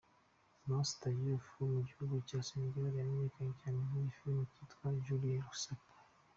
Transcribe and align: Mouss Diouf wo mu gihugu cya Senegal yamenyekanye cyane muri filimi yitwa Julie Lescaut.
Mouss 0.67 0.89
Diouf 1.03 1.45
wo 1.57 1.65
mu 1.73 1.79
gihugu 1.87 2.15
cya 2.27 2.39
Senegal 2.47 2.93
yamenyekanye 2.95 3.53
cyane 3.59 3.79
muri 3.91 4.15
filimi 4.17 4.45
yitwa 4.59 4.87
Julie 5.03 5.39
Lescaut. 5.47 5.81